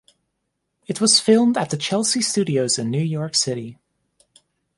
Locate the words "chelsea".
1.77-2.23